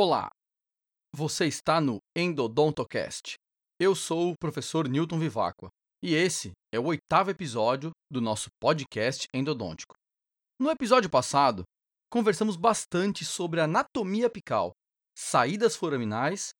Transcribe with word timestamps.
Olá, 0.00 0.28
você 1.12 1.46
está 1.46 1.80
no 1.80 1.98
Endodontocast. 2.16 3.34
Eu 3.80 3.96
sou 3.96 4.30
o 4.30 4.38
professor 4.38 4.88
Newton 4.88 5.18
Vivacqua 5.18 5.70
e 6.00 6.14
esse 6.14 6.52
é 6.72 6.78
o 6.78 6.84
oitavo 6.84 7.30
episódio 7.30 7.90
do 8.08 8.20
nosso 8.20 8.48
podcast 8.62 9.26
endodôntico. 9.34 9.96
No 10.56 10.70
episódio 10.70 11.10
passado, 11.10 11.64
conversamos 12.08 12.54
bastante 12.54 13.24
sobre 13.24 13.60
anatomia 13.60 14.28
apical, 14.28 14.70
saídas 15.18 15.74
foraminais 15.74 16.50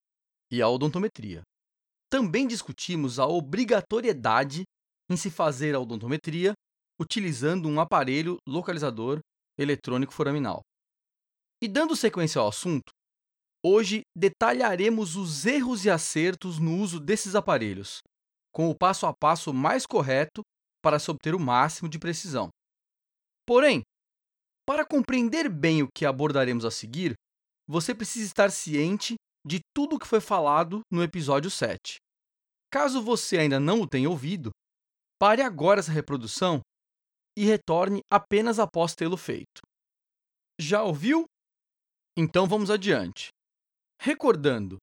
e 0.51 0.61
a 0.61 0.69
odontometria. 0.69 1.43
Também 2.11 2.45
discutimos 2.45 3.21
a 3.21 3.27
obrigatoriedade 3.29 4.65
em 5.09 5.17
se 5.17 5.31
fazer 5.31 5.77
a 5.77 5.79
odontometria 5.79 6.55
utilizando 7.01 7.69
um 7.69 7.79
aparelho 7.79 8.37
localizador 8.45 9.21
eletrônico 9.57 10.13
foraminal. 10.13 10.61
E 11.63 11.69
dando 11.69 11.95
sequência 11.95 12.41
ao 12.41 12.49
assunto, 12.49 12.98
hoje 13.65 14.03
detalharemos 14.17 15.17
os 15.17 15.47
erros 15.47 15.85
e 15.85 15.91
acertos 15.91 16.59
no 16.59 16.77
uso 16.77 17.01
desses 17.01 17.35
aparelhos, 17.35 18.01
com 18.53 18.71
o 18.71 18.75
passo 18.75 19.07
a 19.07 19.13
passo 19.13 19.53
mais 19.53 19.87
correto 19.87 20.43
para 20.83 20.99
se 20.99 21.11
obter 21.11 21.35
o 21.35 21.41
máximo 21.41 21.89
de 21.89 21.99
precisão. 21.99 22.49
Porém, 23.47 23.83
para 24.67 24.85
compreender 24.85 25.49
bem 25.49 25.83
o 25.83 25.89
que 25.95 26.05
abordaremos 26.05 26.65
a 26.65 26.71
seguir, 26.71 27.15
você 27.67 27.95
precisa 27.95 28.27
estar 28.27 28.51
ciente 28.51 29.15
de 29.47 29.61
tudo 29.75 29.97
o 29.97 29.99
que 29.99 30.07
foi 30.07 30.21
falado 30.21 30.81
no 30.91 31.03
episódio 31.03 31.51
7. 31.51 31.97
Caso 32.71 33.03
você 33.03 33.39
ainda 33.39 33.59
não 33.59 33.81
o 33.81 33.89
tenha 33.89 34.11
ouvido, 34.11 34.51
pare 35.19 35.43
agora 35.43 35.81
essa 35.81 35.91
reprodução 35.91 36.61
e 37.37 37.45
retorne 37.45 38.01
apenas 38.13 38.59
após 38.59 38.95
tê-lo 38.95 39.17
feito. 39.17 39.63
Já 40.61 40.83
ouviu? 40.83 41.25
Então 42.17 42.47
vamos 42.47 42.71
adiante. 42.71 43.29
Recordando, 44.01 44.79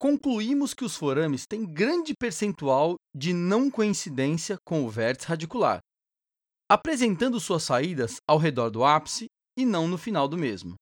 concluímos 0.00 0.74
que 0.74 0.84
os 0.84 0.96
forames 0.96 1.46
têm 1.46 1.64
grande 1.64 2.12
percentual 2.18 2.96
de 3.14 3.32
não 3.32 3.70
coincidência 3.70 4.58
com 4.66 4.84
o 4.84 4.90
vértice 4.90 5.28
radicular, 5.28 5.78
apresentando 6.68 7.38
suas 7.38 7.62
saídas 7.62 8.16
ao 8.28 8.36
redor 8.36 8.70
do 8.70 8.84
ápice 8.84 9.26
e 9.56 9.64
não 9.64 9.86
no 9.86 9.96
final 9.96 10.26
do 10.26 10.36
mesmo. 10.36 10.74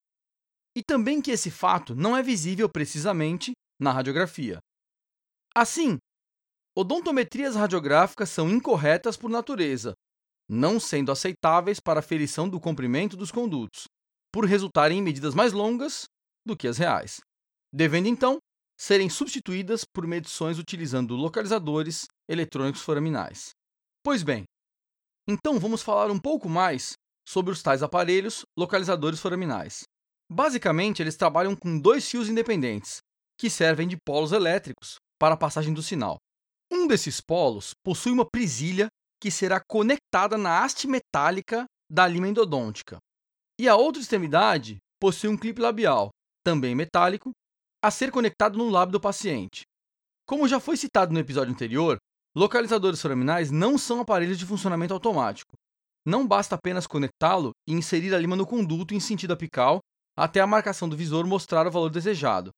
E 0.75 0.83
também 0.83 1.20
que 1.20 1.31
esse 1.31 1.51
fato 1.51 1.95
não 1.95 2.17
é 2.17 2.23
visível 2.23 2.69
precisamente 2.69 3.53
na 3.79 3.92
radiografia. 3.92 4.58
Assim, 5.55 5.98
odontometrias 6.77 7.55
radiográficas 7.55 8.31
são 8.31 8.48
incorretas 8.51 9.17
por 9.17 9.31
natureza, 9.31 9.92
não 10.48 10.81
sendo 10.81 11.12
aceitáveis 11.12 11.79
para 11.79 12.01
aferição 12.01 12.48
do 12.48 12.58
comprimento 12.58 13.17
dos 13.17 13.31
condutos, 13.31 13.84
por 14.33 14.47
resultarem 14.47 14.98
em 14.98 15.03
medidas 15.03 15.34
mais 15.34 15.53
longas 15.53 16.06
do 16.45 16.56
que 16.56 16.67
as 16.67 16.77
reais, 16.77 17.20
devendo 17.75 18.06
então 18.06 18.39
serem 18.78 19.11
substituídas 19.11 19.84
por 19.84 20.06
medições 20.06 20.61
utilizando 20.61 21.17
localizadores 21.17 22.06
eletrônicos 22.28 22.83
foraminais. 22.83 23.50
Pois 24.05 24.22
bem, 24.22 24.44
então 25.28 25.58
vamos 25.58 25.83
falar 25.83 26.08
um 26.11 26.19
pouco 26.19 26.48
mais 26.48 26.92
sobre 27.27 27.52
os 27.52 27.62
tais 27.62 27.83
aparelhos 27.83 28.45
localizadores 28.56 29.19
foraminais. 29.19 29.83
Basicamente, 30.30 31.02
eles 31.02 31.17
trabalham 31.17 31.56
com 31.56 31.78
dois 31.78 32.08
fios 32.08 32.28
independentes, 32.28 32.98
que 33.36 33.50
servem 33.50 33.89
de 33.89 33.97
polos 33.97 34.30
elétricos 34.30 34.97
para 35.19 35.34
a 35.34 35.39
passagem 35.39 35.75
do 35.75 35.83
sinal. 35.83 36.19
Um 36.70 36.86
desses 36.86 37.20
polos 37.20 37.72
possui 37.84 38.12
uma 38.12 38.28
prisilha 38.28 38.89
que 39.20 39.30
será 39.30 39.61
conectada 39.69 40.39
na 40.39 40.62
haste 40.62 40.86
metálica 40.86 41.64
da 41.91 42.06
lima 42.06 42.28
endodôntica. 42.28 42.98
E 43.58 43.69
a 43.69 43.75
outra 43.75 44.00
extremidade 44.00 44.78
possui 45.00 45.28
um 45.28 45.36
clipe 45.36 45.61
labial, 45.61 46.11
também 46.45 46.75
metálico, 46.75 47.33
a 47.84 47.90
ser 47.90 48.10
conectado 48.10 48.56
no 48.56 48.70
lábio 48.70 48.92
do 48.92 49.00
paciente. 49.00 49.64
Como 50.27 50.48
já 50.48 50.58
foi 50.58 50.74
citado 50.74 51.12
no 51.12 51.18
episódio 51.18 51.52
anterior, 51.52 51.98
localizadores 52.34 53.02
foraminais 53.02 53.50
não 53.50 53.77
são 53.77 54.00
aparelhos 54.00 54.39
de 54.39 54.46
funcionamento 54.46 54.95
automático. 54.95 55.52
Não 56.02 56.27
basta 56.27 56.55
apenas 56.55 56.86
conectá-lo 56.86 57.50
e 57.68 57.74
inserir 57.74 58.14
a 58.14 58.18
lima 58.18 58.36
no 58.36 58.46
conduto 58.46 58.94
em 58.94 59.00
sentido 59.00 59.34
apical 59.34 59.80
até 60.17 60.40
a 60.40 60.46
marcação 60.46 60.89
do 60.89 60.96
visor 60.96 61.27
mostrar 61.27 61.67
o 61.67 61.70
valor 61.70 61.90
desejado. 61.90 62.52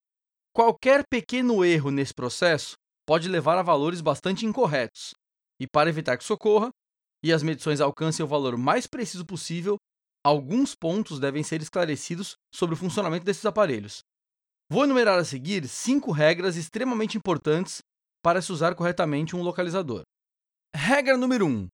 Qualquer 0.54 1.02
pequeno 1.10 1.64
erro 1.64 1.90
nesse 1.90 2.14
processo 2.14 2.76
pode 3.04 3.28
levar 3.28 3.58
a 3.58 3.64
valores 3.64 4.00
bastante 4.00 4.46
incorretos, 4.46 5.12
e 5.60 5.66
para 5.66 5.90
evitar 5.90 6.16
que 6.16 6.22
isso 6.22 6.34
ocorra 6.34 6.70
e 7.20 7.32
as 7.32 7.42
medições 7.42 7.80
alcancem 7.80 8.24
o 8.24 8.28
valor 8.28 8.56
mais 8.56 8.86
preciso 8.86 9.26
possível, 9.26 9.76
alguns 10.24 10.76
pontos 10.76 11.18
devem 11.18 11.42
ser 11.42 11.60
esclarecidos 11.62 12.36
sobre 12.54 12.76
o 12.76 12.78
funcionamento 12.78 13.24
desses 13.24 13.44
aparelhos. 13.44 14.04
Vou 14.68 14.82
enumerar 14.82 15.16
a 15.16 15.24
seguir 15.24 15.68
cinco 15.68 16.10
regras 16.10 16.56
extremamente 16.56 17.16
importantes 17.16 17.78
para 18.20 18.42
se 18.42 18.50
usar 18.50 18.74
corretamente 18.74 19.36
um 19.36 19.42
localizador. 19.42 20.02
Regra 20.74 21.16
número 21.16 21.46
1. 21.46 21.48
Um. 21.48 21.68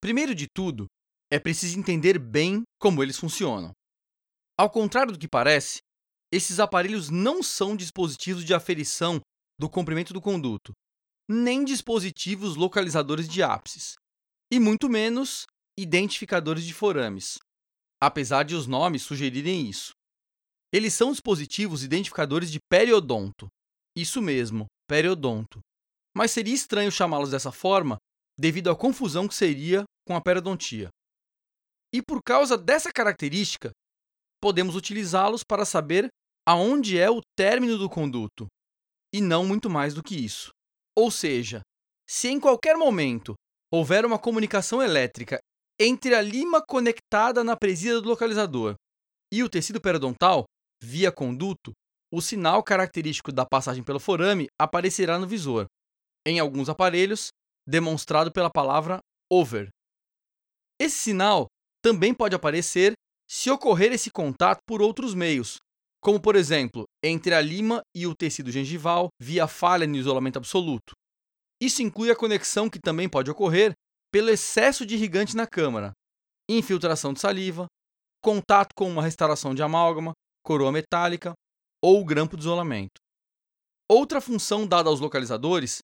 Primeiro 0.00 0.32
de 0.32 0.46
tudo, 0.46 0.86
é 1.28 1.40
preciso 1.40 1.76
entender 1.76 2.20
bem 2.20 2.62
como 2.80 3.02
eles 3.02 3.18
funcionam. 3.18 3.72
Ao 4.56 4.70
contrário 4.70 5.12
do 5.12 5.18
que 5.18 5.26
parece, 5.26 5.80
esses 6.32 6.60
aparelhos 6.60 7.10
não 7.10 7.42
são 7.42 7.74
dispositivos 7.74 8.44
de 8.44 8.54
aferição 8.54 9.20
do 9.58 9.68
comprimento 9.68 10.12
do 10.12 10.20
conduto, 10.20 10.72
nem 11.28 11.64
dispositivos 11.64 12.54
localizadores 12.54 13.28
de 13.28 13.42
ápices, 13.42 13.94
e 14.52 14.60
muito 14.60 14.88
menos 14.88 15.46
identificadores 15.76 16.64
de 16.64 16.72
forames, 16.72 17.38
apesar 18.00 18.44
de 18.44 18.54
os 18.54 18.68
nomes 18.68 19.02
sugerirem 19.02 19.68
isso. 19.68 19.92
Eles 20.72 20.94
são 20.94 21.10
dispositivos 21.10 21.82
identificadores 21.82 22.50
de 22.50 22.58
periodonto. 22.70 23.48
Isso 23.96 24.22
mesmo, 24.22 24.66
periodonto. 24.88 25.60
Mas 26.16 26.30
seria 26.30 26.54
estranho 26.54 26.92
chamá-los 26.92 27.30
dessa 27.30 27.50
forma 27.50 27.96
devido 28.38 28.70
à 28.70 28.76
confusão 28.76 29.28
que 29.28 29.34
seria 29.34 29.84
com 30.06 30.16
a 30.16 30.20
periodontia. 30.20 30.88
E 31.92 32.00
por 32.00 32.22
causa 32.22 32.56
dessa 32.56 32.90
característica, 32.92 33.70
podemos 34.40 34.76
utilizá-los 34.76 35.42
para 35.42 35.64
saber 35.64 36.08
aonde 36.46 36.98
é 36.98 37.10
o 37.10 37.20
término 37.36 37.76
do 37.76 37.88
conduto, 37.88 38.46
e 39.12 39.20
não 39.20 39.44
muito 39.44 39.68
mais 39.68 39.92
do 39.92 40.02
que 40.02 40.14
isso. 40.14 40.50
Ou 40.96 41.10
seja, 41.10 41.60
se 42.08 42.28
em 42.28 42.40
qualquer 42.40 42.76
momento 42.76 43.34
houver 43.72 44.04
uma 44.04 44.18
comunicação 44.18 44.82
elétrica 44.82 45.38
entre 45.78 46.14
a 46.14 46.20
lima 46.20 46.62
conectada 46.64 47.44
na 47.44 47.56
presida 47.56 48.00
do 48.00 48.08
localizador 48.08 48.74
e 49.32 49.42
o 49.42 49.48
tecido 49.48 49.80
periodontal, 49.80 50.44
via 50.82 51.12
conduto, 51.12 51.72
o 52.12 52.20
sinal 52.20 52.62
característico 52.62 53.30
da 53.30 53.46
passagem 53.46 53.84
pelo 53.84 54.00
forame 54.00 54.48
aparecerá 54.58 55.18
no 55.18 55.26
visor, 55.26 55.66
em 56.26 56.40
alguns 56.40 56.68
aparelhos, 56.68 57.28
demonstrado 57.66 58.32
pela 58.32 58.50
palavra 58.50 58.98
over. 59.30 59.68
Esse 60.80 60.96
sinal 60.96 61.46
também 61.82 62.12
pode 62.12 62.34
aparecer 62.34 62.94
se 63.30 63.50
ocorrer 63.50 63.92
esse 63.92 64.10
contato 64.10 64.58
por 64.66 64.82
outros 64.82 65.14
meios, 65.14 65.58
como 66.02 66.20
por 66.20 66.34
exemplo, 66.34 66.84
entre 67.04 67.34
a 67.34 67.40
lima 67.40 67.82
e 67.94 68.06
o 68.06 68.14
tecido 68.14 68.50
gengival 68.50 69.08
via 69.20 69.46
falha 69.46 69.86
no 69.86 69.96
isolamento 69.96 70.38
absoluto. 70.38 70.94
Isso 71.62 71.82
inclui 71.82 72.10
a 72.10 72.16
conexão 72.16 72.68
que 72.68 72.80
também 72.80 73.08
pode 73.08 73.30
ocorrer 73.30 73.72
pelo 74.10 74.30
excesso 74.30 74.84
de 74.84 74.94
irrigante 74.94 75.36
na 75.36 75.46
câmara, 75.46 75.92
infiltração 76.48 77.12
de 77.12 77.20
saliva, 77.20 77.66
contato 78.22 78.70
com 78.74 78.88
uma 78.88 79.02
restauração 79.02 79.54
de 79.54 79.62
amálgama, 79.62 80.12
coroa 80.42 80.72
metálica 80.72 81.32
ou 81.82 82.04
grampo 82.04 82.36
de 82.36 82.42
isolamento. 82.42 83.00
Outra 83.88 84.20
função 84.20 84.66
dada 84.66 84.88
aos 84.88 85.00
localizadores 85.00 85.80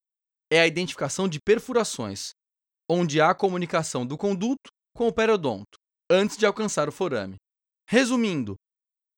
é 0.51 0.61
a 0.61 0.67
identificação 0.67 1.27
de 1.27 1.39
perfurações, 1.39 2.31
onde 2.89 3.19
há 3.19 3.33
comunicação 3.35 4.05
do 4.05 4.17
conduto 4.17 4.69
com 4.95 5.07
o 5.07 5.13
periodonto, 5.13 5.77
antes 6.09 6.37
de 6.37 6.45
alcançar 6.45 6.87
o 6.87 6.91
forame. 6.91 7.35
Resumindo, 7.89 8.55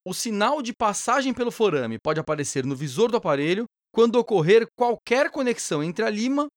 o 0.05 0.13
sinal 0.13 0.61
de 0.61 0.73
passagem 0.73 1.33
pelo 1.33 1.51
forame 1.51 1.99
pode 1.99 2.19
aparecer 2.19 2.65
no 2.65 2.75
visor 2.75 3.11
do 3.11 3.17
aparelho 3.17 3.65
quando 3.93 4.15
ocorrer 4.15 4.67
qualquer 4.75 5.29
conexão 5.29 5.83
entre 5.83 6.03
a 6.05 6.09
lima 6.09 6.47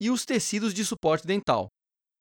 e 0.00 0.10
os 0.10 0.24
tecidos 0.24 0.72
de 0.72 0.84
suporte 0.84 1.26
dental, 1.26 1.68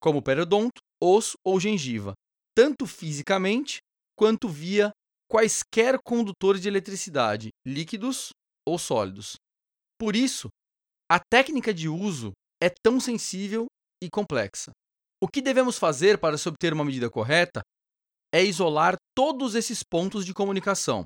como 0.01 0.21
periodonto, 0.21 0.81
osso 1.01 1.37
ou 1.45 1.59
gengiva, 1.59 2.13
tanto 2.55 2.85
fisicamente 2.85 3.79
quanto 4.15 4.49
via 4.49 4.91
quaisquer 5.29 5.99
condutores 6.03 6.61
de 6.61 6.67
eletricidade, 6.67 7.49
líquidos 7.65 8.29
ou 8.67 8.79
sólidos. 8.79 9.35
Por 9.97 10.15
isso, 10.15 10.49
a 11.09 11.19
técnica 11.19 11.73
de 11.73 11.87
uso 11.87 12.31
é 12.61 12.69
tão 12.69 12.99
sensível 12.99 13.67
e 14.03 14.09
complexa. 14.09 14.71
O 15.21 15.27
que 15.27 15.41
devemos 15.41 15.77
fazer 15.77 16.17
para 16.17 16.37
se 16.37 16.47
obter 16.47 16.73
uma 16.73 16.85
medida 16.85 17.09
correta 17.09 17.61
é 18.33 18.43
isolar 18.43 18.95
todos 19.15 19.55
esses 19.55 19.83
pontos 19.83 20.25
de 20.25 20.33
comunicação, 20.33 21.03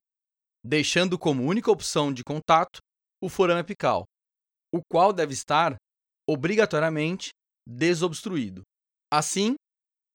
deixando 0.63 1.17
como 1.17 1.43
única 1.43 1.71
opção 1.71 2.13
de 2.13 2.23
contato 2.23 2.79
o 3.21 3.29
forame 3.29 3.61
apical, 3.61 4.03
o 4.73 4.81
qual 4.91 5.13
deve 5.13 5.33
estar, 5.33 5.75
obrigatoriamente, 6.29 7.29
desobstruído. 7.67 8.61
Assim, 9.11 9.55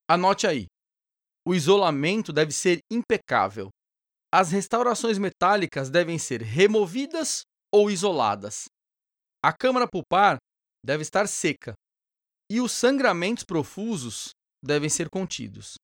anote 0.08 0.46
aí: 0.46 0.66
o 1.46 1.54
isolamento 1.54 2.32
deve 2.32 2.52
ser 2.52 2.78
impecável. 2.92 3.70
As 4.32 4.50
restaurações 4.50 5.18
metálicas 5.18 5.90
devem 5.90 6.18
ser 6.18 6.42
removidas 6.42 7.42
ou 7.72 7.90
isoladas. 7.90 8.64
A 9.42 9.52
câmara 9.52 9.88
pulpar 9.88 10.38
deve 10.84 11.02
estar 11.02 11.26
seca 11.26 11.74
e 12.50 12.60
os 12.60 12.72
sangramentos 12.72 13.44
profusos 13.44 14.30
devem 14.64 14.88
ser 14.88 15.08
contidos. 15.08 15.74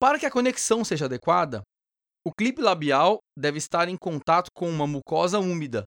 Para 0.00 0.18
que 0.18 0.26
a 0.26 0.30
conexão 0.30 0.84
seja 0.84 1.06
adequada, 1.06 1.62
o 2.24 2.32
clipe 2.32 2.60
labial 2.60 3.18
deve 3.36 3.58
estar 3.58 3.88
em 3.88 3.96
contato 3.96 4.48
com 4.54 4.68
uma 4.68 4.86
mucosa 4.86 5.38
úmida. 5.38 5.84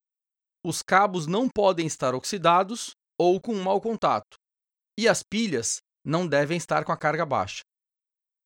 Os 0.66 0.82
cabos 0.82 1.28
não 1.28 1.48
podem 1.48 1.86
estar 1.86 2.16
oxidados 2.16 2.92
ou 3.20 3.40
com 3.40 3.54
mau 3.56 3.80
contato, 3.80 4.36
e 5.00 5.08
as 5.08 5.22
pilhas 5.24 5.78
não 6.06 6.28
devem 6.28 6.58
estar 6.58 6.84
com 6.84 6.92
a 6.92 6.98
carga 6.98 7.26
baixa. 7.26 7.62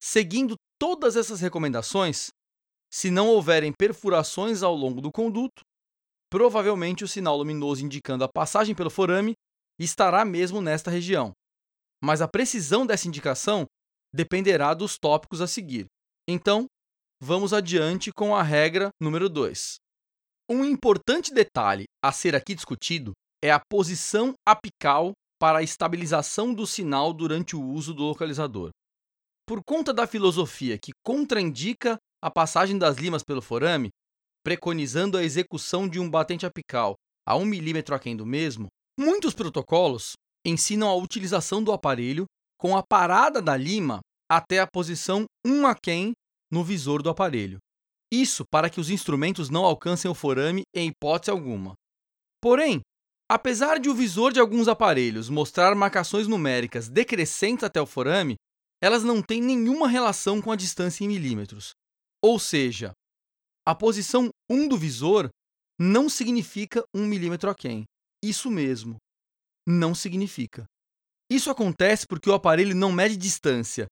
Seguindo 0.01 0.55
todas 0.79 1.15
essas 1.15 1.41
recomendações, 1.41 2.29
se 2.91 3.11
não 3.11 3.27
houverem 3.27 3.71
perfurações 3.71 4.63
ao 4.63 4.75
longo 4.75 5.01
do 5.01 5.11
conduto, 5.11 5.61
provavelmente 6.29 7.03
o 7.03 7.07
sinal 7.07 7.37
luminoso 7.37 7.85
indicando 7.85 8.23
a 8.23 8.29
passagem 8.29 8.75
pelo 8.75 8.89
forame 8.89 9.33
estará 9.79 10.25
mesmo 10.25 10.61
nesta 10.61 10.89
região. 10.89 11.31
Mas 12.03 12.21
a 12.21 12.27
precisão 12.27 12.85
dessa 12.85 13.07
indicação 13.07 13.65
dependerá 14.13 14.73
dos 14.73 14.97
tópicos 14.97 15.41
a 15.41 15.47
seguir. 15.47 15.85
Então, 16.27 16.65
vamos 17.21 17.53
adiante 17.53 18.11
com 18.11 18.35
a 18.35 18.41
regra 18.41 18.89
número 18.99 19.29
2. 19.29 19.77
Um 20.49 20.65
importante 20.65 21.33
detalhe 21.33 21.85
a 22.03 22.11
ser 22.11 22.35
aqui 22.35 22.55
discutido 22.55 23.11
é 23.43 23.51
a 23.51 23.61
posição 23.69 24.33
apical 24.47 25.13
para 25.39 25.59
a 25.59 25.63
estabilização 25.63 26.53
do 26.53 26.65
sinal 26.65 27.13
durante 27.13 27.55
o 27.55 27.63
uso 27.63 27.93
do 27.93 28.03
localizador. 28.03 28.71
Por 29.47 29.61
conta 29.63 29.93
da 29.93 30.05
filosofia 30.05 30.77
que 30.77 30.91
contraindica 31.03 31.97
a 32.21 32.29
passagem 32.29 32.77
das 32.77 32.97
limas 32.97 33.23
pelo 33.23 33.41
forame, 33.41 33.89
preconizando 34.43 35.17
a 35.17 35.23
execução 35.23 35.87
de 35.87 35.99
um 35.99 36.09
batente 36.09 36.45
apical 36.45 36.95
a 37.25 37.35
1 37.35 37.45
milímetro 37.45 37.93
aquém 37.93 38.15
do 38.15 38.25
mesmo, 38.25 38.67
muitos 38.99 39.33
protocolos 39.33 40.13
ensinam 40.45 40.89
a 40.89 40.95
utilização 40.95 41.63
do 41.63 41.71
aparelho 41.71 42.25
com 42.59 42.75
a 42.75 42.83
parada 42.83 43.41
da 43.41 43.55
lima 43.55 43.99
até 44.29 44.59
a 44.59 44.67
posição 44.67 45.25
1 45.45 45.67
aquém 45.67 46.13
no 46.51 46.63
visor 46.63 47.01
do 47.01 47.09
aparelho. 47.09 47.59
Isso 48.11 48.43
para 48.51 48.69
que 48.69 48.79
os 48.79 48.89
instrumentos 48.89 49.49
não 49.49 49.63
alcancem 49.63 50.09
o 50.09 50.15
forame 50.15 50.63
em 50.75 50.89
hipótese 50.89 51.29
alguma. 51.29 51.73
Porém, 52.41 52.81
apesar 53.29 53.79
de 53.79 53.89
o 53.89 53.93
visor 53.93 54.33
de 54.33 54.39
alguns 54.39 54.67
aparelhos 54.67 55.29
mostrar 55.29 55.75
marcações 55.75 56.27
numéricas 56.27 56.89
decrescentes 56.89 57.63
até 57.63 57.79
o 57.79 57.85
forame, 57.85 58.35
elas 58.81 59.03
não 59.03 59.21
têm 59.21 59.41
nenhuma 59.41 59.87
relação 59.87 60.41
com 60.41 60.51
a 60.51 60.55
distância 60.55 61.03
em 61.03 61.07
milímetros. 61.07 61.73
Ou 62.21 62.39
seja, 62.39 62.91
a 63.65 63.75
posição 63.75 64.29
1 64.49 64.67
do 64.67 64.77
visor 64.77 65.29
não 65.79 66.09
significa 66.09 66.83
1 66.93 67.05
milímetro 67.05 67.49
aquém. 67.49 67.85
Isso 68.23 68.51
mesmo, 68.51 68.97
não 69.67 69.95
significa. 69.95 70.65
Isso 71.31 71.49
acontece 71.49 72.05
porque 72.07 72.29
o 72.29 72.33
aparelho 72.33 72.75
não 72.75 72.91
mede 72.91 73.15
distância, 73.15 73.85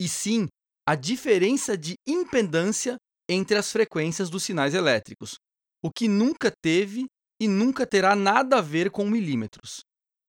e 0.00 0.08
sim 0.08 0.46
a 0.86 0.94
diferença 0.94 1.76
de 1.76 1.94
impedância 2.06 2.96
entre 3.28 3.56
as 3.56 3.72
frequências 3.72 4.28
dos 4.28 4.42
sinais 4.42 4.74
elétricos, 4.74 5.36
o 5.82 5.90
que 5.90 6.06
nunca 6.06 6.52
teve 6.62 7.06
e 7.40 7.48
nunca 7.48 7.86
terá 7.86 8.14
nada 8.14 8.58
a 8.58 8.60
ver 8.60 8.90
com 8.90 9.08
milímetros. 9.08 9.80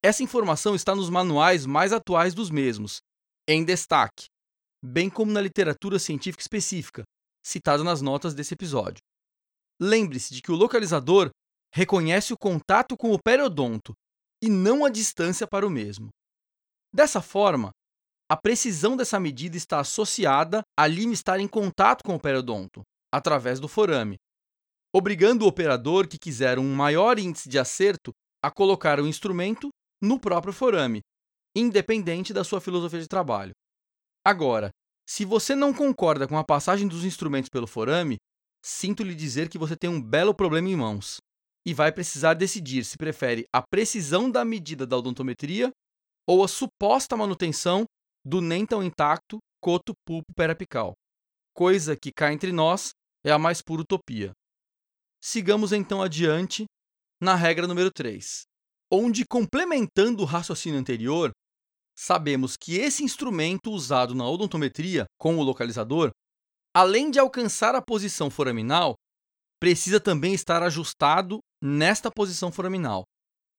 Essa 0.04 0.24
informação 0.24 0.74
está 0.74 0.96
nos 0.96 1.10
manuais 1.10 1.66
mais 1.66 1.94
atuais 1.94 2.34
dos 2.34 2.50
mesmos, 2.50 3.00
em 3.48 3.64
destaque, 3.64 4.26
bem 4.84 5.10
como 5.10 5.32
na 5.32 5.42
literatura 5.42 6.00
científica 6.00 6.42
específica, 6.42 7.04
citada 7.44 7.84
nas 7.84 8.02
notas 8.02 8.34
desse 8.34 8.54
episódio. 8.54 9.04
Lembre-se 9.80 10.34
de 10.34 10.42
que 10.42 10.52
o 10.52 10.56
localizador 10.56 11.30
reconhece 11.74 12.34
o 12.34 12.38
contato 12.38 12.96
com 12.96 13.12
o 13.12 13.22
periodonto 13.22 13.94
e 14.42 14.50
não 14.50 14.86
a 14.86 14.90
distância 14.90 15.48
para 15.48 15.66
o 15.66 15.70
mesmo. 15.70 16.10
Dessa 16.94 17.22
forma, 17.22 17.72
a 18.30 18.38
precisão 18.38 18.96
dessa 18.96 19.20
medida 19.20 19.58
está 19.58 19.80
associada 19.80 20.62
a 20.78 20.88
lima 20.88 21.14
estar 21.14 21.40
em 21.40 21.48
contato 21.48 22.04
com 22.04 22.16
o 22.16 22.20
periodonto, 22.20 22.82
através 23.12 23.60
do 23.60 23.68
forame, 23.68 24.18
obrigando 24.96 25.46
o 25.46 25.48
operador 25.48 26.08
que 26.08 26.20
quiser 26.20 26.60
um 26.60 26.76
maior 26.76 27.18
índice 27.18 27.50
de 27.50 27.58
acerto 27.58 28.14
a 28.42 28.52
colocar 28.52 29.00
o 29.00 29.08
instrumento 29.08 29.70
no 30.00 30.20
próprio 30.20 30.54
forame, 30.54 31.02
independente 31.56 32.32
da 32.32 32.44
sua 32.44 32.62
filosofia 32.62 33.00
de 33.00 33.08
trabalho. 33.08 33.54
Agora, 34.24 34.70
se 35.14 35.26
você 35.26 35.56
não 35.56 35.72
concorda 35.72 36.28
com 36.28 36.40
a 36.40 36.44
passagem 36.44 36.88
dos 36.88 37.06
instrumentos 37.06 37.48
pelo 37.48 37.68
forame, 37.68 38.18
sinto 38.66 39.04
lhe 39.04 39.14
dizer 39.14 39.48
que 39.48 39.60
você 39.60 39.76
tem 39.76 39.88
um 39.88 40.02
belo 40.02 40.34
problema 40.34 40.68
em 40.68 40.76
mãos 40.76 41.18
e 41.64 41.72
vai 41.72 41.92
precisar 41.92 42.34
decidir 42.34 42.84
se 42.84 42.98
prefere 42.98 43.46
a 43.54 43.62
precisão 43.62 44.28
da 44.28 44.44
medida 44.44 44.88
da 44.88 44.98
odontometria 44.98 45.70
ou 46.28 46.44
a 46.44 46.48
suposta 46.48 47.16
manutenção 47.16 47.86
do 48.26 48.42
nem 48.42 48.66
tão 48.66 48.82
intacto 48.82 49.38
coto 49.62 49.94
pulpo 50.04 50.34
perapical, 50.36 50.94
coisa 51.56 51.96
que 51.96 52.12
cá 52.12 52.34
entre 52.34 52.52
nós 52.52 52.90
é 53.24 53.32
a 53.32 53.38
mais 53.38 53.62
pura 53.62 53.84
utopia. 53.84 54.32
Sigamos 55.24 55.72
então 55.72 56.02
adiante 56.02 56.66
na 57.22 57.36
regra 57.36 57.68
número 57.68 57.92
3, 57.92 58.46
onde, 58.92 59.28
complementando 59.28 60.24
o 60.24 60.26
raciocínio 60.26 60.80
anterior, 60.80 61.32
sabemos 61.96 62.56
que 62.58 62.76
esse 62.76 63.04
instrumento 63.04 63.72
usado 63.72 64.16
na 64.16 64.28
odontometria 64.28 65.06
com 65.18 65.38
o 65.38 65.44
localizador, 65.44 66.12
além 66.74 67.12
de 67.12 67.20
alcançar 67.20 67.76
a 67.76 67.82
posição 67.82 68.30
foraminal, 68.30 68.96
precisa 69.60 70.00
também 70.00 70.34
estar 70.34 70.62
ajustado 70.64 71.40
nesta 71.62 72.12
posição 72.12 72.52
foraminal. 72.52 73.04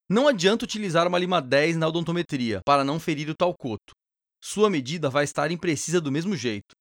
Não 0.08 0.28
adianta 0.28 0.64
utilizar 0.64 1.06
uma 1.08 1.18
lima 1.18 1.40
10 1.40 1.76
na 1.76 1.88
odontometria 1.88 2.60
para 2.64 2.84
não 2.84 3.00
ferir 3.00 3.30
o 3.30 3.34
tal 3.34 3.54
coto. 3.56 3.92
Sua 4.42 4.68
medida 4.68 5.08
vai 5.08 5.24
estar 5.24 5.50
imprecisa 5.50 6.00
do 6.00 6.12
mesmo 6.12 6.36
jeito. 6.36 6.74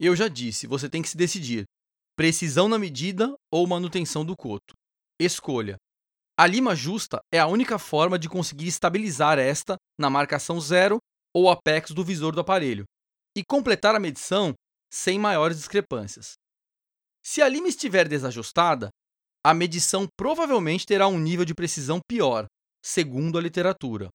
Eu 0.00 0.16
já 0.16 0.28
disse, 0.28 0.66
você 0.66 0.88
tem 0.88 1.02
que 1.02 1.08
se 1.08 1.16
decidir: 1.16 1.64
precisão 2.16 2.68
na 2.68 2.78
medida 2.78 3.34
ou 3.52 3.66
manutenção 3.66 4.24
do 4.24 4.34
coto. 4.34 4.72
Escolha. 5.20 5.76
A 6.36 6.46
lima 6.46 6.74
justa 6.74 7.20
é 7.32 7.38
a 7.38 7.46
única 7.46 7.78
forma 7.78 8.18
de 8.18 8.28
conseguir 8.28 8.66
estabilizar 8.66 9.38
esta 9.38 9.76
na 9.96 10.10
marcação 10.10 10.60
zero 10.60 10.98
ou 11.32 11.48
apex 11.48 11.92
do 11.92 12.04
visor 12.04 12.34
do 12.34 12.40
aparelho 12.40 12.84
e 13.36 13.44
completar 13.44 13.94
a 13.94 14.00
medição 14.00 14.52
sem 14.92 15.16
maiores 15.16 15.58
discrepâncias. 15.58 16.34
Se 17.24 17.40
a 17.40 17.48
lima 17.48 17.68
estiver 17.68 18.08
desajustada, 18.08 18.90
a 19.44 19.54
medição 19.54 20.08
provavelmente 20.16 20.84
terá 20.84 21.06
um 21.06 21.18
nível 21.18 21.44
de 21.44 21.54
precisão 21.54 22.00
pior, 22.08 22.46
segundo 22.84 23.38
a 23.38 23.40
literatura. 23.40 24.08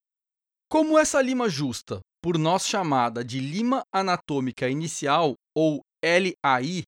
Como 0.70 1.00
essa 1.00 1.22
lima 1.22 1.48
justa, 1.50 2.02
por 2.22 2.38
nós 2.38 2.68
chamada 2.68 3.24
de 3.24 3.40
lima 3.40 3.82
anatômica 3.94 4.68
inicial 4.70 5.36
ou 5.56 5.80
LAI, 6.04 6.84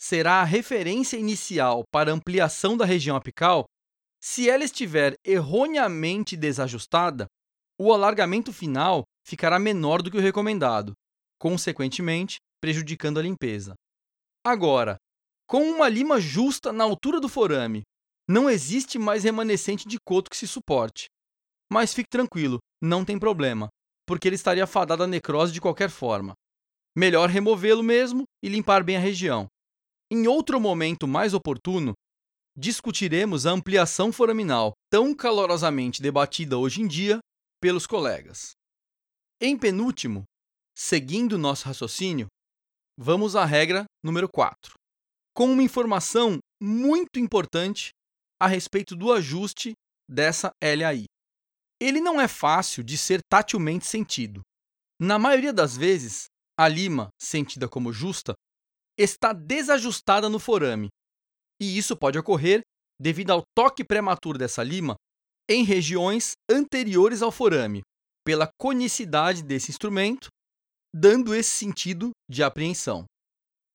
será 0.00 0.40
a 0.40 0.44
referência 0.44 1.16
inicial 1.16 1.82
para 1.92 2.12
ampliação 2.12 2.76
da 2.76 2.84
região 2.84 3.16
apical, 3.16 3.64
se 4.20 4.48
ela 4.48 4.64
estiver 4.64 5.16
erroneamente 5.24 6.36
desajustada, 6.36 7.26
o 7.78 7.92
alargamento 7.92 8.52
final 8.52 9.04
ficará 9.24 9.58
menor 9.58 10.02
do 10.02 10.10
que 10.10 10.16
o 10.16 10.20
recomendado, 10.20 10.92
consequentemente 11.38 12.38
prejudicando 12.60 13.18
a 13.18 13.22
limpeza. 13.22 13.74
Agora, 14.44 14.96
com 15.46 15.62
uma 15.62 15.88
lima 15.88 16.20
justa 16.20 16.72
na 16.72 16.84
altura 16.84 17.20
do 17.20 17.28
forame, 17.28 17.82
não 18.28 18.50
existe 18.50 18.98
mais 18.98 19.24
remanescente 19.24 19.88
de 19.88 19.98
coto 20.04 20.30
que 20.30 20.36
se 20.36 20.46
suporte. 20.46 21.06
Mas 21.70 21.94
fique 21.94 22.08
tranquilo, 22.10 22.58
não 22.82 23.04
tem 23.04 23.18
problema, 23.18 23.68
porque 24.06 24.28
ele 24.28 24.36
estaria 24.36 24.66
fadado 24.66 25.02
à 25.02 25.06
necrose 25.06 25.52
de 25.52 25.60
qualquer 25.60 25.90
forma. 25.90 26.34
Melhor 26.96 27.28
removê-lo 27.28 27.82
mesmo 27.82 28.24
e 28.42 28.48
limpar 28.48 28.82
bem 28.82 28.96
a 28.96 29.00
região. 29.00 29.46
Em 30.10 30.26
outro 30.26 30.60
momento 30.60 31.06
mais 31.06 31.32
oportuno, 31.32 31.94
discutiremos 32.58 33.46
a 33.46 33.52
ampliação 33.52 34.12
foraminal, 34.12 34.72
tão 34.90 35.14
calorosamente 35.14 36.02
debatida 36.02 36.58
hoje 36.58 36.82
em 36.82 36.88
dia 36.88 37.20
pelos 37.60 37.86
colegas. 37.86 38.50
Em 39.40 39.56
penúltimo, 39.56 40.24
seguindo 40.76 41.38
nosso 41.38 41.66
raciocínio, 41.66 42.26
vamos 42.98 43.36
à 43.36 43.44
regra 43.44 43.84
número 44.02 44.28
4 44.28 44.78
com 45.38 45.52
uma 45.52 45.62
informação 45.62 46.40
muito 46.60 47.20
importante 47.20 47.90
a 48.40 48.48
respeito 48.48 48.96
do 48.96 49.12
ajuste 49.12 49.72
dessa 50.10 50.50
LAI. 50.60 51.04
Ele 51.80 52.00
não 52.00 52.20
é 52.20 52.26
fácil 52.26 52.82
de 52.82 52.98
ser 52.98 53.20
tatilmente 53.30 53.86
sentido. 53.86 54.40
Na 55.00 55.16
maioria 55.16 55.52
das 55.52 55.76
vezes, 55.76 56.24
a 56.58 56.66
lima, 56.66 57.08
sentida 57.22 57.68
como 57.68 57.92
justa, 57.92 58.34
está 58.98 59.32
desajustada 59.32 60.28
no 60.28 60.40
forame, 60.40 60.88
e 61.60 61.76
isso 61.76 61.96
pode 61.96 62.18
ocorrer 62.18 62.62
devido 63.00 63.30
ao 63.30 63.42
toque 63.56 63.84
prematuro 63.84 64.38
dessa 64.38 64.62
lima 64.62 64.96
em 65.48 65.64
regiões 65.64 66.32
anteriores 66.50 67.22
ao 67.22 67.32
forame, 67.32 67.82
pela 68.24 68.50
conicidade 68.60 69.42
desse 69.42 69.70
instrumento, 69.70 70.28
dando 70.94 71.34
esse 71.34 71.50
sentido 71.50 72.10
de 72.28 72.42
apreensão. 72.42 73.04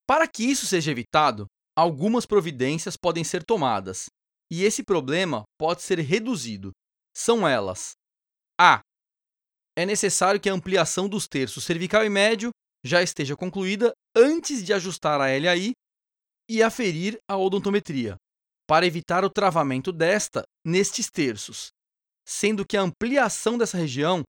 Para 0.08 0.28
que 0.28 0.44
isso 0.44 0.68
seja 0.68 0.92
evitado, 0.92 1.46
algumas 1.76 2.26
providências 2.26 2.96
podem 2.96 3.24
ser 3.24 3.44
tomadas, 3.44 4.06
e 4.52 4.64
esse 4.64 4.84
problema 4.84 5.44
pode 5.58 5.82
ser 5.82 5.98
reduzido. 6.00 6.72
São 7.16 7.48
elas: 7.48 7.94
A. 8.60 8.82
É 9.76 9.86
necessário 9.86 10.40
que 10.40 10.50
a 10.50 10.54
ampliação 10.54 11.10
dos 11.10 11.28
terços 11.28 11.64
cervical 11.64 12.06
e 12.06 12.10
médio 12.10 12.52
já 12.86 13.02
esteja 13.02 13.36
concluída 13.36 13.92
antes 14.16 14.64
de 14.64 14.74
ajustar 14.74 15.20
a 15.20 15.26
LAI 15.26 15.72
e 16.50 16.62
aferir 16.62 17.18
a 17.28 17.38
odontometria, 17.38 18.16
para 18.68 18.86
evitar 18.86 19.24
o 19.24 19.30
travamento 19.30 19.92
desta 19.92 20.44
nestes 20.66 21.10
terços, 21.10 21.72
sendo 22.28 22.66
que 22.66 22.78
a 22.78 22.82
ampliação 22.82 23.58
dessa 23.58 23.78
região, 23.78 24.24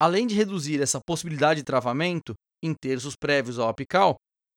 além 0.00 0.26
de 0.26 0.34
reduzir 0.34 0.80
essa 0.80 1.00
possibilidade 1.00 1.60
de 1.60 1.64
travamento 1.64 2.34
em 2.62 2.74
terços 2.74 3.14
prévios 3.16 3.58
ao 3.58 3.68
apical, 3.68 4.16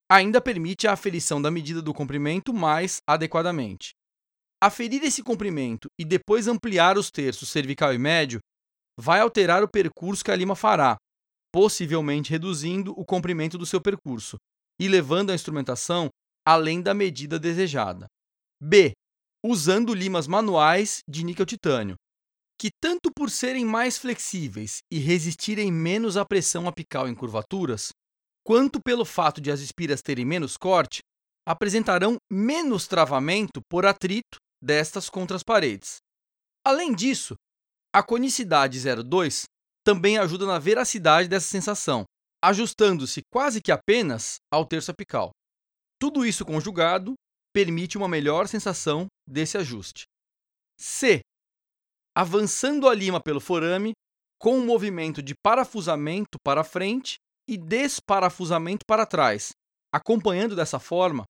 ainda 0.10 0.41
permite 0.41 0.88
a 0.88 0.94
aferição 0.94 1.41
da 1.41 1.50
medida 1.50 1.82
do 1.82 1.94
comprimento 1.94 2.53
mais 2.53 2.98
adequadamente. 3.08 3.91
Aferir 4.62 5.03
esse 5.03 5.24
comprimento 5.24 5.88
e 6.00 6.06
depois 6.06 6.48
ampliar 6.48 6.98
os 6.98 7.10
terços 7.10 7.50
cervical 7.50 7.94
e 7.94 7.98
médio 7.98 8.39
vai 9.00 9.22
alterar 9.22 9.63
o 9.63 9.70
percurso 9.70 10.24
que 10.24 10.32
a 10.32 10.36
lima 10.36 10.56
fará, 10.56 10.98
possivelmente 11.51 12.30
reduzindo 12.30 12.94
o 12.98 13.06
comprimento 13.06 13.58
do 13.58 13.65
seu 13.65 13.82
percurso 13.82 14.38
e 14.80 14.88
levando 14.88 15.32
a 15.32 15.36
instrumentação 15.36 16.10
além 16.45 16.81
da 16.81 16.93
medida 16.93 17.39
desejada. 17.39 18.07
B. 18.62 18.93
Usando 19.43 19.93
limas 19.93 20.27
manuais 20.27 21.00
de 21.10 21.24
níquel-titânio, 21.24 21.95
que 22.60 22.69
tanto 22.79 23.10
por 23.12 23.31
serem 23.31 23.65
mais 23.65 23.98
flexíveis 23.98 24.81
e 24.91 25.00
resistirem 25.00 25.71
menos 25.71 26.15
à 26.15 26.24
pressão 26.24 26.67
apical 26.67 27.07
em 27.07 27.15
curvaturas, 27.15 27.89
quanto 28.45 28.79
pelo 28.79 29.03
fato 29.03 29.41
de 29.41 29.51
as 29.51 29.62
espiras 29.62 30.01
terem 30.01 30.25
menos 30.25 30.57
corte, 30.57 31.00
apresentarão 31.43 32.17
menos 32.31 32.88
travamento 32.88 33.62
por 33.67 33.83
atrito 33.86 34.38
destas 34.62 35.10
contra 35.10 35.36
as 35.36 35.43
paredes. 35.43 35.98
Além 36.63 36.93
disso, 36.93 37.33
a 37.93 38.03
conicidade 38.03 38.77
0,2 38.77 39.45
também 39.83 40.19
ajuda 40.19 40.45
na 40.45 40.60
veracidade 40.60 41.27
dessa 41.27 41.48
sensação, 41.48 42.03
ajustando-se 42.43 43.21
quase 43.33 43.60
que 43.60 43.71
apenas 43.71 44.36
ao 44.53 44.65
terço 44.65 44.91
apical. 44.91 45.31
Tudo 46.01 46.25
isso 46.25 46.43
conjugado 46.43 47.13
permite 47.53 47.96
uma 47.96 48.08
melhor 48.08 48.48
sensação 48.48 49.05
desse 49.29 49.55
ajuste. 49.55 50.05
C. 50.75 51.22
Avançando 52.17 52.89
a 52.89 52.96
lima 52.96 53.22
pelo 53.22 53.39
forame 53.39 53.91
com 54.39 54.58
um 54.58 54.65
movimento 54.65 55.22
de 55.22 55.36
parafusamento 55.36 56.39
para 56.43 56.63
frente 56.63 57.17
e 57.48 57.55
desparafusamento 57.55 58.84
para 58.84 59.05
trás, 59.05 59.51
acompanhando 59.93 60.55
dessa 60.55 60.79
forma 60.79 61.24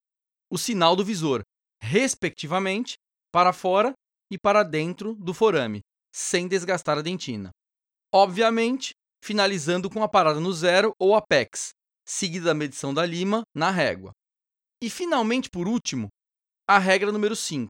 o 0.49 0.57
sinal 0.57 0.95
do 0.95 1.03
visor, 1.03 1.41
respectivamente, 1.83 2.93
para 3.29 3.51
fora 3.51 3.91
e 4.31 4.37
para 4.37 4.63
dentro 4.63 5.15
do 5.15 5.33
forame, 5.33 5.81
sem 6.15 6.47
desgastar 6.47 6.97
a 6.97 7.01
dentina. 7.01 7.49
Obviamente, 8.13 8.93
finalizando 9.21 9.89
com 9.89 10.01
a 10.01 10.07
parada 10.07 10.39
no 10.39 10.53
zero 10.53 10.93
ou 10.97 11.13
apex, 11.13 11.71
seguida 12.07 12.45
da 12.45 12.53
medição 12.53 12.93
da 12.93 13.05
lima 13.05 13.41
na 13.53 13.69
régua. 13.69 14.13
E 14.81 14.89
finalmente, 14.89 15.47
por 15.47 15.67
último, 15.67 16.07
a 16.67 16.79
regra 16.79 17.11
número 17.11 17.35
5, 17.35 17.69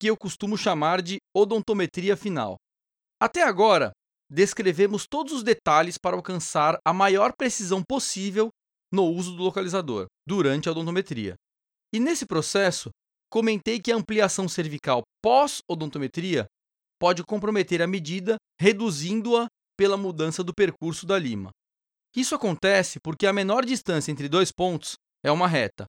que 0.00 0.08
eu 0.08 0.16
costumo 0.16 0.58
chamar 0.58 1.00
de 1.00 1.18
odontometria 1.32 2.16
final. 2.16 2.56
Até 3.20 3.44
agora, 3.44 3.92
descrevemos 4.28 5.06
todos 5.06 5.32
os 5.32 5.44
detalhes 5.44 5.96
para 5.96 6.16
alcançar 6.16 6.78
a 6.84 6.92
maior 6.92 7.32
precisão 7.38 7.80
possível 7.88 8.48
no 8.92 9.04
uso 9.04 9.36
do 9.36 9.42
localizador 9.44 10.06
durante 10.26 10.68
a 10.68 10.72
odontometria. 10.72 11.36
E 11.94 12.00
nesse 12.00 12.26
processo, 12.26 12.90
comentei 13.30 13.78
que 13.78 13.92
a 13.92 13.96
ampliação 13.96 14.48
cervical 14.48 15.02
pós-odontometria 15.22 16.46
pode 16.98 17.22
comprometer 17.22 17.80
a 17.80 17.86
medida, 17.86 18.36
reduzindo-a 18.60 19.46
pela 19.78 19.96
mudança 19.96 20.42
do 20.42 20.52
percurso 20.52 21.06
da 21.06 21.18
lima. 21.18 21.50
Isso 22.16 22.34
acontece 22.34 22.98
porque 23.00 23.26
a 23.26 23.32
menor 23.32 23.64
distância 23.64 24.10
entre 24.10 24.28
dois 24.28 24.50
pontos 24.50 24.94
é 25.24 25.30
uma 25.30 25.46
reta, 25.46 25.86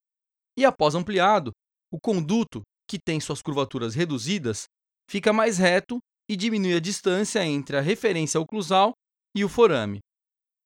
e 0.58 0.66
após 0.66 0.96
ampliado, 0.96 1.52
o 1.92 2.00
conduto, 2.00 2.62
que 2.88 2.98
tem 3.00 3.20
suas 3.20 3.42
curvaturas 3.42 3.96
reduzidas, 3.96 4.66
fica 5.10 5.32
mais 5.34 5.58
reto 5.58 6.00
e 6.30 6.36
diminui 6.36 6.76
a 6.76 6.80
distância 6.80 7.46
entre 7.46 7.78
a 7.78 7.82
referência 7.82 8.40
oclusal 8.40 8.94
e 9.36 9.44
o 9.44 9.50
forame. 9.50 10.00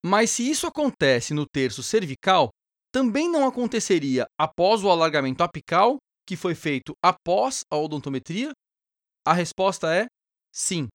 Mas 0.05 0.31
se 0.31 0.49
isso 0.49 0.67
acontece 0.67 1.33
no 1.33 1.45
terço 1.45 1.81
cervical, 1.81 2.49
também 2.91 3.29
não 3.29 3.45
aconteceria 3.45 4.25
após 4.39 4.83
o 4.83 4.89
alargamento 4.89 5.43
apical, 5.43 5.97
que 6.25 6.35
foi 6.35 6.55
feito 6.55 6.93
após 7.03 7.63
a 7.71 7.77
odontometria? 7.77 8.51
A 9.25 9.33
resposta 9.33 9.93
é 9.93 10.07
sim. 10.53 10.87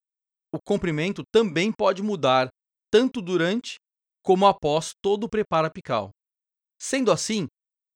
O 0.55 0.59
comprimento 0.61 1.23
também 1.33 1.73
pode 1.73 2.03
mudar 2.03 2.49
tanto 2.91 3.23
durante 3.23 3.77
como 4.23 4.47
após 4.47 4.93
todo 5.03 5.25
o 5.25 5.29
preparo 5.29 5.67
apical. 5.67 6.11
Sendo 6.79 7.11
assim, 7.11 7.47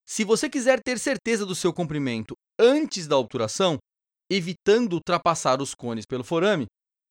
se 0.08 0.24
você 0.24 0.48
quiser 0.48 0.80
ter 0.80 0.98
certeza 0.98 1.44
do 1.44 1.54
seu 1.54 1.72
comprimento 1.72 2.34
antes 2.58 3.08
da 3.08 3.18
obturação, 3.18 3.76
evitando 4.30 4.94
ultrapassar 4.94 5.60
os 5.60 5.74
cones 5.74 6.04
pelo 6.06 6.22
forame, 6.22 6.66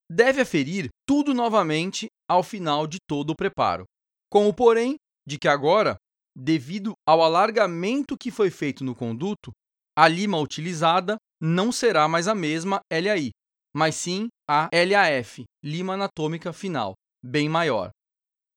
deve 0.09 0.41
aferir 0.41 0.87
tudo 1.05 1.33
novamente 1.33 2.07
ao 2.29 2.41
final 2.41 2.87
de 2.87 2.97
todo 3.07 3.31
o 3.31 3.35
preparo. 3.35 3.83
Com 4.31 4.47
o 4.47 4.53
porém 4.53 4.95
de 5.27 5.37
que 5.37 5.47
agora, 5.47 5.97
devido 6.35 6.93
ao 7.07 7.21
alargamento 7.21 8.17
que 8.17 8.31
foi 8.31 8.49
feito 8.49 8.83
no 8.83 8.95
conduto, 8.95 9.51
a 9.97 10.07
lima 10.07 10.39
utilizada 10.39 11.17
não 11.41 11.71
será 11.71 12.07
mais 12.07 12.27
a 12.27 12.35
mesma 12.35 12.79
LAI, 12.91 13.31
mas 13.75 13.95
sim 13.95 14.27
a 14.49 14.69
LAF, 14.73 15.43
lima 15.63 15.93
anatômica 15.93 16.53
final, 16.53 16.93
bem 17.23 17.49
maior. 17.49 17.91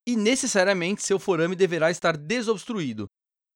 E 0.06 0.16
necessariamente 0.16 1.02
seu 1.02 1.18
forame 1.18 1.54
deverá 1.54 1.90
estar 1.90 2.16
desobstruído, 2.16 3.06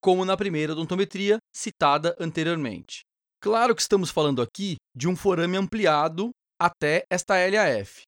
como 0.03 0.25
na 0.25 0.37
primeira 0.37 0.73
odontometria 0.73 1.39
citada 1.55 2.17
anteriormente. 2.19 3.03
Claro 3.41 3.75
que 3.75 3.81
estamos 3.81 4.11
falando 4.11 4.43
aqui 4.43 4.77
de 4.95 5.09
um 5.09 5.15
forame 5.15 5.57
ampliado 5.57 6.31
até 6.61 7.05
esta 7.11 7.35
LAF. 7.37 8.03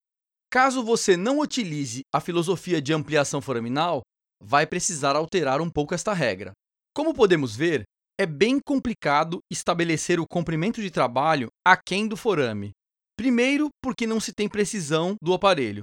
Caso 0.51 0.85
você 0.85 1.17
não 1.17 1.39
utilize 1.39 2.03
a 2.13 2.21
filosofia 2.21 2.83
de 2.83 2.93
ampliação 2.93 3.41
foraminal, 3.41 4.03
vai 4.43 4.67
precisar 4.67 5.17
alterar 5.17 5.61
um 5.61 5.71
pouco 5.71 5.95
esta 5.95 6.13
regra. 6.13 6.53
Como 6.95 7.15
podemos 7.15 7.57
ver, 7.57 7.85
é 8.21 8.27
bem 8.27 8.61
complicado 8.65 9.41
estabelecer 9.51 10.21
o 10.21 10.27
comprimento 10.27 10.81
de 10.81 10.91
trabalho 10.91 11.49
aquém 11.67 12.07
do 12.07 12.17
forame. 12.17 12.71
Primeiro, 13.17 13.69
porque 13.83 14.07
não 14.07 14.21
se 14.21 14.33
tem 14.33 14.49
precisão 14.49 15.17
do 15.23 15.33
aparelho. 15.33 15.83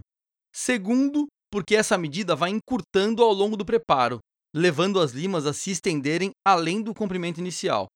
Segundo, 0.54 1.28
porque 1.52 1.76
essa 1.76 1.98
medida 1.98 2.36
vai 2.36 2.50
encurtando 2.50 3.24
ao 3.24 3.34
longo 3.34 3.58
do 3.58 3.66
preparo, 3.66 4.20
levando 4.54 5.00
as 5.00 5.12
limas 5.12 5.46
a 5.46 5.54
se 5.54 5.72
estenderem 5.72 6.32
além 6.46 6.82
do 6.82 6.94
comprimento 6.94 7.40
inicial. 7.40 7.88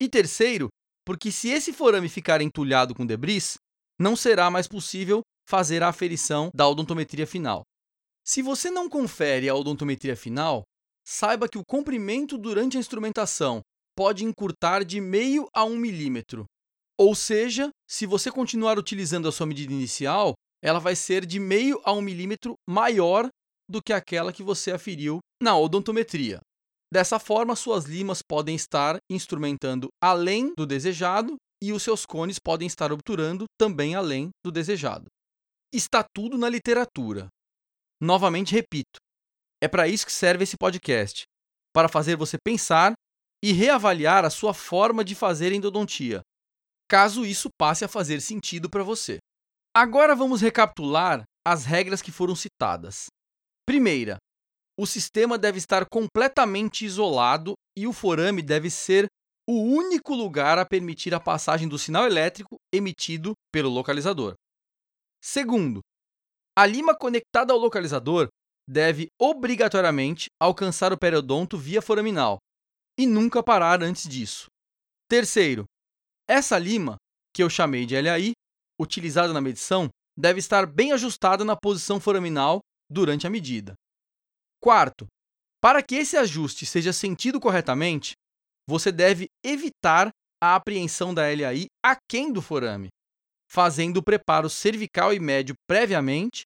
E 0.00 0.08
terceiro, 0.08 0.68
porque 1.04 1.30
se 1.30 1.48
esse 1.48 1.72
forame 1.72 2.08
ficar 2.08 2.40
entulhado 2.40 2.94
com 2.94 3.06
debris, 3.06 3.56
não 3.98 4.14
será 4.14 4.50
mais 4.50 4.68
possível 4.68 5.22
fazer 5.48 5.82
a 5.82 5.88
aferição 5.88 6.50
da 6.54 6.68
odontometria 6.68 7.26
final. 7.26 7.62
Se 8.24 8.42
você 8.42 8.70
não 8.70 8.88
confere 8.88 9.48
a 9.48 9.54
odontometria 9.54 10.16
final, 10.16 10.62
saiba 11.06 11.48
que 11.48 11.58
o 11.58 11.64
comprimento 11.64 12.36
durante 12.36 12.76
a 12.76 12.80
instrumentação 12.80 13.60
pode 13.96 14.24
encurtar 14.24 14.84
de 14.84 15.00
meio 15.00 15.48
a 15.54 15.64
um 15.64 15.76
milímetro. 15.76 16.44
Ou 16.98 17.14
seja, 17.14 17.70
se 17.88 18.04
você 18.04 18.30
continuar 18.30 18.78
utilizando 18.78 19.28
a 19.28 19.32
sua 19.32 19.46
medida 19.46 19.72
inicial, 19.72 20.34
ela 20.62 20.80
vai 20.80 20.96
ser 20.96 21.24
de 21.24 21.38
meio 21.38 21.80
a 21.84 21.92
um 21.92 22.00
milímetro 22.00 22.54
maior 22.68 23.28
do 23.68 23.80
que 23.82 23.92
aquela 23.92 24.32
que 24.32 24.42
você 24.42 24.72
aferiu 24.72 25.20
na 25.42 25.56
odontometria. 25.56 26.40
Dessa 26.92 27.18
forma, 27.18 27.56
suas 27.56 27.84
limas 27.84 28.22
podem 28.22 28.54
estar 28.54 28.98
instrumentando 29.10 29.88
além 30.02 30.54
do 30.56 30.66
desejado 30.66 31.36
e 31.62 31.72
os 31.72 31.82
seus 31.82 32.06
cones 32.06 32.38
podem 32.38 32.66
estar 32.66 32.92
obturando 32.92 33.44
também 33.58 33.94
além 33.94 34.30
do 34.44 34.52
desejado. 34.52 35.06
Está 35.72 36.04
tudo 36.14 36.38
na 36.38 36.48
literatura. 36.48 37.28
Novamente 38.00 38.52
repito, 38.52 38.98
é 39.62 39.66
para 39.66 39.88
isso 39.88 40.06
que 40.06 40.12
serve 40.12 40.44
esse 40.44 40.56
podcast 40.56 41.24
para 41.74 41.88
fazer 41.88 42.16
você 42.16 42.36
pensar 42.42 42.92
e 43.42 43.52
reavaliar 43.52 44.24
a 44.24 44.30
sua 44.30 44.54
forma 44.54 45.04
de 45.04 45.14
fazer 45.14 45.52
endodontia, 45.52 46.22
caso 46.88 47.24
isso 47.24 47.48
passe 47.58 47.84
a 47.84 47.88
fazer 47.88 48.20
sentido 48.20 48.70
para 48.70 48.82
você. 48.82 49.18
Agora 49.74 50.14
vamos 50.14 50.40
recapitular 50.40 51.24
as 51.46 51.64
regras 51.64 52.00
que 52.00 52.10
foram 52.10 52.34
citadas. 52.34 53.06
Primeira, 53.66 54.16
o 54.78 54.86
sistema 54.86 55.38
deve 55.38 55.58
estar 55.58 55.86
completamente 55.88 56.84
isolado 56.84 57.54
e 57.76 57.86
o 57.86 57.92
forame 57.92 58.42
deve 58.42 58.70
ser 58.70 59.06
o 59.48 59.62
único 59.62 60.14
lugar 60.14 60.58
a 60.58 60.66
permitir 60.66 61.14
a 61.14 61.20
passagem 61.20 61.68
do 61.68 61.78
sinal 61.78 62.04
elétrico 62.04 62.56
emitido 62.72 63.32
pelo 63.52 63.70
localizador. 63.70 64.34
Segundo, 65.22 65.80
a 66.56 66.66
lima 66.66 66.96
conectada 66.96 67.52
ao 67.52 67.58
localizador 67.58 68.28
deve 68.68 69.08
obrigatoriamente 69.20 70.26
alcançar 70.40 70.92
o 70.92 70.98
periodonto 70.98 71.56
via 71.56 71.80
foraminal 71.80 72.38
e 72.98 73.06
nunca 73.06 73.42
parar 73.42 73.82
antes 73.82 74.08
disso. 74.08 74.46
Terceiro, 75.08 75.64
essa 76.28 76.58
lima, 76.58 76.96
que 77.32 77.42
eu 77.42 77.48
chamei 77.48 77.86
de 77.86 78.00
LAI, 78.00 78.32
utilizada 78.80 79.32
na 79.32 79.40
medição, 79.40 79.88
deve 80.18 80.40
estar 80.40 80.66
bem 80.66 80.92
ajustada 80.92 81.44
na 81.44 81.54
posição 81.54 82.00
foraminal 82.00 82.60
durante 82.90 83.26
a 83.26 83.30
medida. 83.30 83.74
Quarto, 84.60 85.06
para 85.62 85.82
que 85.82 85.96
esse 85.96 86.16
ajuste 86.16 86.66
seja 86.66 86.92
sentido 86.92 87.40
corretamente, 87.40 88.14
você 88.68 88.90
deve 88.90 89.28
evitar 89.44 90.10
a 90.42 90.54
apreensão 90.54 91.14
da 91.14 91.22
LAI 91.22 91.66
aquém 91.84 92.32
do 92.32 92.42
forame, 92.42 92.88
fazendo 93.50 93.98
o 93.98 94.02
preparo 94.02 94.50
cervical 94.50 95.12
e 95.12 95.20
médio 95.20 95.54
previamente, 95.66 96.44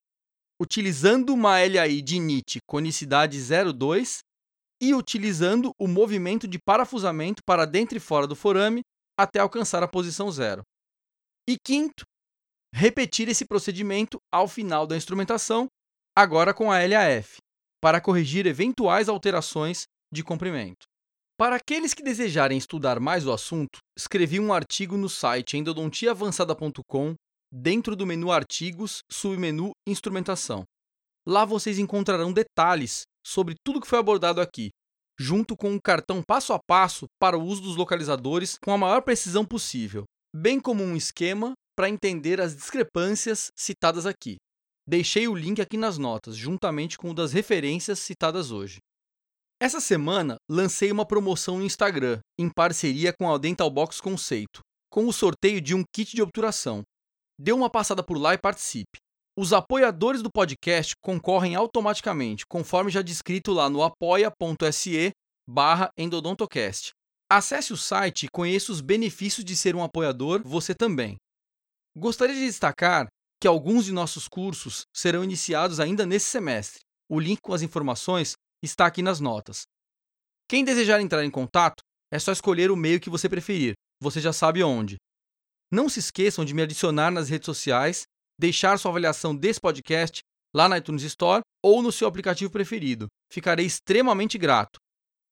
utilizando 0.61 1.33
uma 1.33 1.57
LAI 1.59 2.01
de 2.01 2.19
NIT 2.19 2.59
conicidade 2.67 3.37
0,2 3.37 4.19
e 4.81 4.93
utilizando 4.93 5.71
o 5.79 5.87
movimento 5.87 6.47
de 6.47 6.57
parafusamento 6.59 7.41
para 7.45 7.65
dentro 7.65 7.97
e 7.97 7.99
fora 7.99 8.27
do 8.27 8.35
forame 8.35 8.81
até 9.19 9.39
alcançar 9.39 9.83
a 9.83 9.87
posição 9.87 10.31
zero. 10.31 10.63
E 11.47 11.57
quinto, 11.63 12.03
repetir 12.73 13.27
esse 13.27 13.45
procedimento 13.45 14.17
ao 14.31 14.47
final 14.47 14.87
da 14.87 14.95
instrumentação, 14.95 15.67
agora 16.15 16.53
com 16.53 16.71
a 16.71 16.77
LAF, 16.79 17.37
para 17.81 17.99
corrigir 17.99 18.45
eventuais 18.45 19.09
alterações 19.09 19.85
de 20.13 20.23
comprimento. 20.23 20.85
Para 21.37 21.55
aqueles 21.55 21.93
que 21.95 22.03
desejarem 22.03 22.57
estudar 22.57 22.99
mais 22.99 23.25
o 23.25 23.31
assunto, 23.31 23.79
escrevi 23.97 24.39
um 24.39 24.53
artigo 24.53 24.95
no 24.95 25.09
site 25.09 25.57
endodontiaavançada.com, 25.57 27.15
dentro 27.51 27.95
do 27.95 28.05
menu 28.05 28.31
Artigos, 28.31 28.99
submenu 29.11 29.71
Instrumentação. 29.87 30.63
Lá 31.27 31.43
vocês 31.43 31.79
encontrarão 31.79 32.31
detalhes 32.31 33.03
sobre 33.25 33.55
tudo 33.65 33.81
que 33.81 33.87
foi 33.87 33.97
abordado 33.97 34.39
aqui, 34.39 34.69
junto 35.19 35.57
com 35.57 35.71
um 35.71 35.79
cartão 35.79 36.21
passo 36.21 36.53
a 36.53 36.59
passo 36.59 37.05
para 37.19 37.37
o 37.37 37.43
uso 37.43 37.61
dos 37.61 37.75
localizadores 37.75 38.57
com 38.63 38.71
a 38.71 38.77
maior 38.77 39.01
precisão 39.01 39.43
possível, 39.43 40.03
bem 40.35 40.59
como 40.59 40.83
um 40.83 40.95
esquema 40.95 41.53
para 41.75 41.89
entender 41.89 42.39
as 42.39 42.55
discrepâncias 42.55 43.47
citadas 43.57 44.05
aqui. 44.05 44.37
Deixei 44.87 45.27
o 45.27 45.35
link 45.35 45.61
aqui 45.61 45.77
nas 45.77 45.97
notas, 45.97 46.35
juntamente 46.35 46.97
com 46.97 47.11
o 47.11 47.13
das 47.13 47.31
referências 47.31 47.99
citadas 47.99 48.51
hoje. 48.51 48.79
Essa 49.61 49.79
semana 49.79 50.37
lancei 50.49 50.91
uma 50.91 51.05
promoção 51.05 51.59
no 51.59 51.63
Instagram, 51.63 52.19
em 52.39 52.49
parceria 52.49 53.13
com 53.13 53.31
a 53.31 53.37
Dental 53.37 53.69
Box 53.69 54.01
Conceito, 54.01 54.61
com 54.89 55.07
o 55.07 55.13
sorteio 55.13 55.61
de 55.61 55.75
um 55.75 55.83
kit 55.95 56.15
de 56.15 56.21
obturação. 56.21 56.81
Dê 57.39 57.51
uma 57.51 57.69
passada 57.69 58.01
por 58.01 58.17
lá 58.17 58.33
e 58.33 58.39
participe. 58.39 58.97
Os 59.37 59.53
apoiadores 59.53 60.21
do 60.21 60.31
podcast 60.31 60.93
concorrem 61.01 61.55
automaticamente, 61.55 62.43
conforme 62.45 62.91
já 62.91 63.01
descrito 63.01 63.53
lá 63.53 63.69
no 63.69 63.83
apoia.se 63.83 65.11
barra 65.47 65.89
endodontocast. 65.97 66.91
Acesse 67.31 67.71
o 67.71 67.77
site 67.77 68.25
e 68.25 68.29
conheça 68.29 68.71
os 68.71 68.81
benefícios 68.81 69.45
de 69.45 69.55
ser 69.55 69.75
um 69.75 69.83
apoiador 69.83 70.41
você 70.43 70.75
também. 70.75 71.15
Gostaria 71.95 72.35
de 72.35 72.45
destacar 72.45 73.07
que 73.41 73.47
alguns 73.47 73.85
de 73.85 73.91
nossos 73.91 74.27
cursos 74.27 74.85
serão 74.95 75.23
iniciados 75.23 75.79
ainda 75.79 76.05
nesse 76.05 76.27
semestre. 76.27 76.81
O 77.09 77.19
link 77.19 77.41
com 77.41 77.53
as 77.55 77.63
informações 77.63 78.33
está 78.63 78.85
aqui 78.85 79.01
nas 79.01 79.19
notas. 79.19 79.63
Quem 80.47 80.63
desejar 80.63 81.01
entrar 81.01 81.25
em 81.25 81.31
contato, 81.31 81.81
é 82.13 82.19
só 82.19 82.31
escolher 82.31 82.69
o 82.69 82.75
meio 82.75 82.99
que 82.99 83.09
você 83.09 83.27
preferir, 83.27 83.73
você 83.99 84.21
já 84.21 84.31
sabe 84.31 84.61
onde. 84.61 84.97
Não 85.71 85.89
se 85.89 85.99
esqueçam 85.99 86.45
de 86.45 86.53
me 86.53 86.61
adicionar 86.61 87.09
nas 87.09 87.29
redes 87.29 87.47
sociais, 87.47 88.03
deixar 88.39 88.77
sua 88.77 88.91
avaliação 88.91 89.35
desse 89.35 89.59
podcast 89.59 90.19
lá 90.53 90.69
na 90.69 90.77
iTunes 90.77 91.03
Store 91.03 91.41
ou 91.63 91.81
no 91.81 91.91
seu 91.91 92.07
aplicativo 92.07 92.51
preferido. 92.51 93.07
Ficarei 93.31 93.65
extremamente 93.65 94.37
grato. 94.37 94.77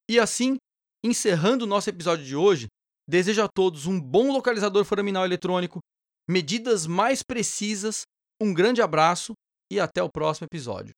E 0.10 0.20
assim, 0.20 0.58
encerrando 1.06 1.66
o 1.66 1.68
nosso 1.68 1.90
episódio 1.90 2.26
de 2.26 2.36
hoje, 2.36 2.68
desejo 3.08 3.44
a 3.44 3.48
todos 3.48 3.86
um 3.86 4.02
bom 4.02 4.32
localizador 4.32 4.84
foraminal 4.84 5.26
eletrônico, 5.26 5.80
medidas 6.30 6.86
mais 6.86 7.24
precisas, 7.24 8.04
um 8.40 8.54
grande 8.54 8.84
abraço 8.84 9.34
e 9.72 9.80
até 9.80 10.04
o 10.04 10.10
próximo 10.12 10.46
episódio. 10.46 10.94